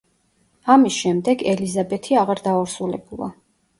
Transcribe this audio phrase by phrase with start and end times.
[0.75, 3.29] ამის შემდეგ ელიზაბეთი აღარ დაორსულებულა.